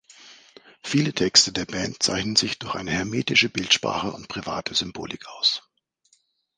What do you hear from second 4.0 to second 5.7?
und private Symbolik aus.